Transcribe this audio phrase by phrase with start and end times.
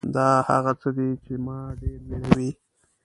[0.15, 2.49] دا هغه څه دي چې ما ډېر وېروي.